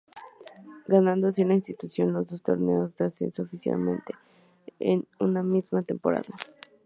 Ganando 0.87 1.27
así 1.27 1.45
la 1.45 1.53
institución 1.53 2.11
los 2.13 2.25
dos 2.27 2.41
torneos 2.41 2.95
de 2.97 3.05
ascenso 3.05 3.43
oficiales 3.43 3.99
en 4.79 5.05
una 5.19 5.43
misma 5.43 5.83
temporada. 5.83 6.27